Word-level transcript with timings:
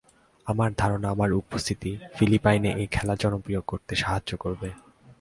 আমার 0.47 0.69
ধারণা, 0.77 1.07
আমার 1.09 1.29
উপস্থিতি 1.33 1.91
ফিলিপাইনে 2.15 2.69
এ 2.73 2.85
খেলা 2.91 3.15
জনপ্রিয় 3.19 3.61
করতে 3.67 3.93
সাহায্য 3.95 4.31
করবে। 4.37 4.69